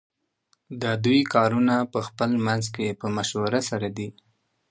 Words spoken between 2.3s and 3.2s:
منځ کی په